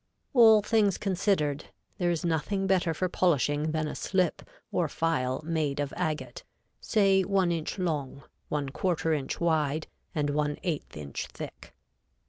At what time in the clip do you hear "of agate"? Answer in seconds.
5.79-6.43